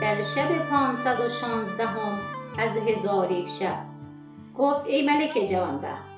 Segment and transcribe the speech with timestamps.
[0.00, 2.18] در شب پانصد و شانزدهم
[2.58, 3.78] از هزار یک شب.
[4.58, 6.08] گفت ای ملک جوانبخت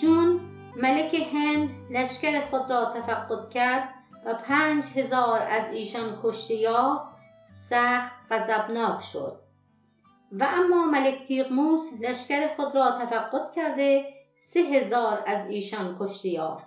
[0.00, 0.40] چون
[0.76, 3.94] ملک هند لشکر خود را تفقد کرد
[4.26, 7.04] و پنج هزار از ایشان کشته یافت
[7.42, 9.40] سخت غضبناک شد.
[10.32, 14.04] و اما ملک تیغموس لشکر خود را تفقد کرده
[14.38, 16.66] سه هزار از ایشان کشته یافت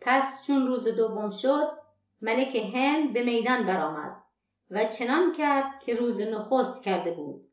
[0.00, 1.85] پس چون روز دوم شد
[2.22, 4.16] ملک هند به میدان برآمد
[4.70, 7.48] و چنان کرد که روز نخست کرده بود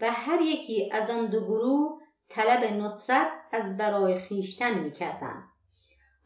[0.00, 5.44] و هر یکی از آن دو گروه طلب نصرت از برای خویشتن می‌کردند.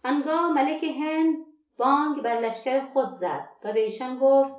[0.04, 1.36] آنگاه ملک هند
[1.78, 3.90] بانگ بر لشکر خود زد و به
[4.20, 4.52] گفت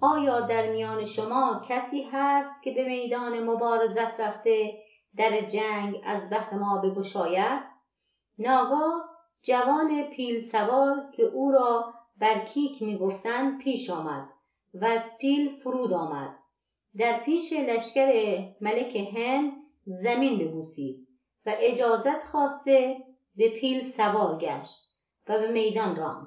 [0.00, 4.78] آیا در میان شما کسی هست که به میدان مبارزت رفته
[5.16, 7.60] در جنگ از بهر ما بگشاید؟
[8.38, 9.04] ناگاه
[9.42, 14.28] جوان پیل سوار که او را برکیک می‌گفتند پیش آمد
[14.74, 16.34] و از پیل فرود آمد.
[16.96, 19.52] در پیش لشکر ملک هند
[19.86, 21.08] زمین ببوسید
[21.46, 23.04] و اجازت خواسته
[23.36, 24.80] به پیل سوار گشت
[25.28, 26.26] و به میدان راند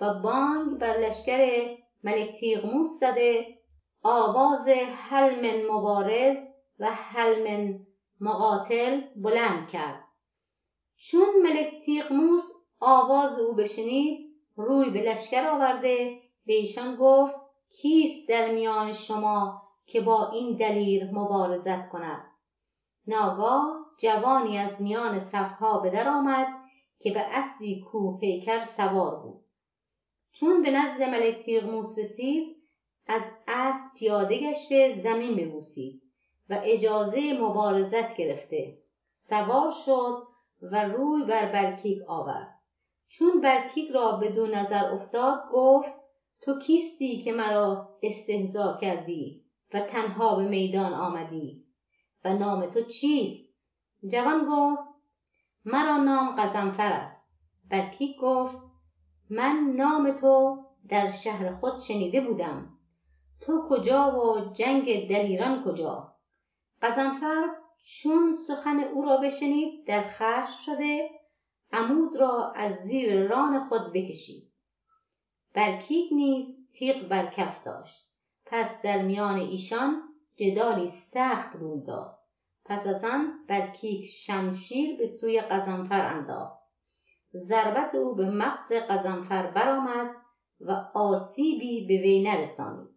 [0.00, 1.70] و بانگ بر لشکر
[2.04, 3.56] ملک تیغموس زده
[4.02, 6.38] آواز حلم مبارز
[6.78, 7.78] و حلم
[8.20, 10.04] مقاتل بلند کرد.
[10.96, 12.44] چون ملک تیغموس
[12.80, 14.25] آواز او بشنید
[14.56, 16.20] روی به لشکر آورده.
[16.46, 17.36] به ایشان گفت
[17.70, 22.24] کیست در میان شما که با این دلیر مبارزت کند؟
[23.06, 26.46] ناگاه جوانی از میان صفها به در آمد
[26.98, 29.44] که به اسبی کوه پیکر سوار بود.
[30.32, 32.56] چون به نزد ملک تیغموس رسید
[33.06, 36.02] از اسب پیاده گشته زمین ببوسید
[36.50, 38.78] و اجازه مبارزت گرفته.
[39.08, 40.22] سوار شد
[40.62, 42.55] و روی بر برکیک آورد.
[43.08, 45.94] چون برکیک را به دو نظر افتاد گفت
[46.40, 49.44] تو کیستی که مرا استهزا کردی
[49.74, 51.64] و تنها به میدان آمدی
[52.24, 53.56] و نام تو چیست؟
[54.10, 54.82] جوان گفت
[55.64, 57.32] مرا نام قزنفر است.
[57.70, 58.58] برکیک گفت
[59.30, 62.78] من نام تو در شهر خود شنیده بودم.
[63.40, 66.12] تو کجا و جنگ دلیران کجا؟
[66.82, 67.48] قزنفر
[67.84, 71.10] چون سخن او را بشنید در خشم شده
[71.72, 74.52] عمود را از زیر ران خود بکشید.
[75.54, 78.10] برکیک نیز تیغ بر کف داشت.
[78.46, 80.02] پس در میان ایشان
[80.36, 82.18] جدالی سخت روی داد.
[82.64, 86.58] پس از آن برکیک شمشیر به سوی قزنفر انداخت.
[87.34, 90.16] ضربت او به مغز قزنفر برآمد
[90.60, 92.88] و آسیبی به وی نرسانید.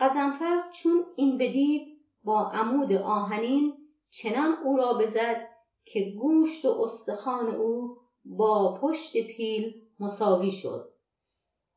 [0.00, 3.74] قزنفر چون این بدید با عمود آهنین
[4.10, 5.48] چنان او را بزد
[5.84, 10.92] که گوشت و استخوان او با پشت پیل مساوی شد.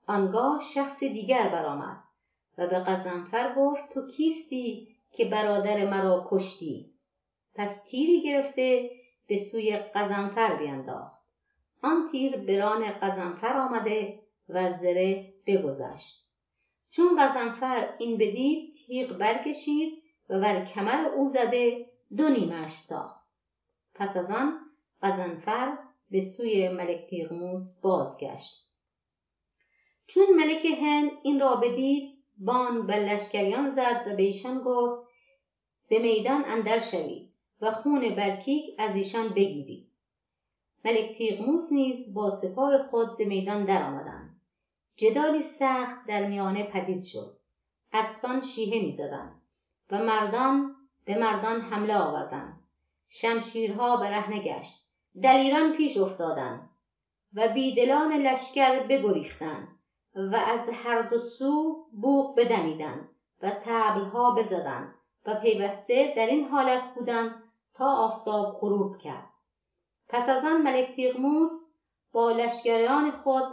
[0.07, 2.03] آنگاه شخص دیگر برآمد
[2.57, 6.91] و به قزنفر گفت تو کیستی که برادر مرا کشتی؟
[7.55, 8.91] پس تیری گرفته
[9.27, 11.15] به سوی قزنفر بینداخت.
[11.83, 16.25] آن تیر به ران قزنفر آمده و زره بگذشت.
[16.89, 21.85] چون قزنفر این بدید تیغ برکشید و بر کمر او زده
[22.17, 23.24] دو نیمش ساخت.
[23.95, 24.59] پس از آن
[25.01, 25.77] قزنفر
[26.11, 28.69] به سوی ملک تیغموس بازگشت.
[30.07, 35.07] چون ملک هند این را بدید بان به لشکریان زد و به ایشان گفت
[35.87, 37.29] به میدان اندر شوید
[37.61, 39.87] و خون برکیک از ایشان بگیرید.
[40.85, 44.39] ملک تیغموس نیز با سپاه خود به میدان درآمدند.
[44.97, 47.37] جدالی سخت در میانه پدید شد.
[47.93, 49.41] اسبان شیهه می‌زدند
[49.91, 52.64] و مردان به مردان حمله آوردند.
[53.09, 54.85] شمشیرها برهنه گشت
[55.23, 56.69] دلیران پیش افتادند
[57.33, 59.67] و بیدلان لشکر بگریختند
[60.15, 63.09] و از هر دو سو بوق بدمیدند
[63.41, 64.93] و تبلها بزدند
[65.25, 67.43] و پیوسته در این حالت بودند
[67.73, 69.29] تا آفتاب غروب کرد.
[70.09, 71.51] پس از آن ملک تیغموس
[72.11, 73.43] با لشکریان خود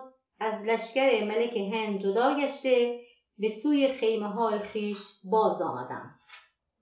[0.40, 3.00] از لشکر ملک هند جدا گشته
[3.38, 6.20] به سوی خیمه های خیش باز آمدند.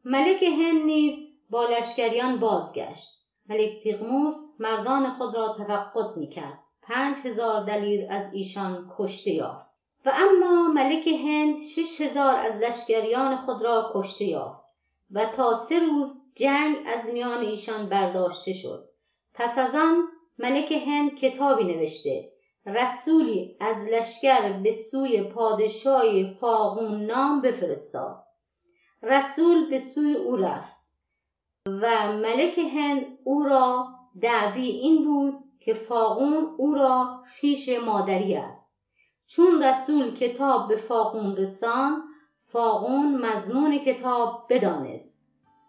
[0.04, 3.20] ملک هند نیز با لشکریان بازگشت.
[3.48, 6.58] ملک تیغموس مردان خود را تفقد می‌کرد.
[6.82, 9.66] پنج هزار دلیر از ایشان کشته یافت.
[10.06, 14.60] و اما ملک هند شش هزار از لشکریان خود را کشته یافت.
[15.10, 18.88] و تا سه روز جنگ از میان ایشان برداشته شد.
[19.34, 20.08] پس از آن
[20.38, 22.32] ملک هند کتابی نوشته.
[22.66, 28.24] رسولی از لشکر به سوی پادشاه فاغون نام بفرستاد.
[29.02, 30.79] رسول به سوی او رفت.
[31.68, 33.88] و ملک هند او را
[34.20, 38.72] دعوی این بود که فاغون او را خیش مادری است.
[39.26, 42.02] چون رسول کتاب به فاغون رسان
[42.36, 45.20] فاغون مضمون کتاب بدانست.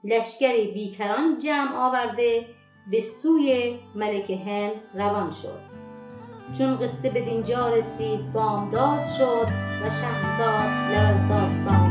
[0.04, 2.46] لشکری بیکران جمع آورده
[2.92, 5.60] به سوی ملک هند روان شد.
[6.58, 9.48] چون قصه به دینجا رسید بامداد شد
[9.84, 11.91] و شهرزاد لب از داستان